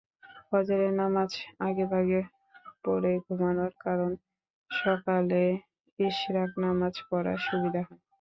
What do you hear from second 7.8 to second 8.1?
হয়।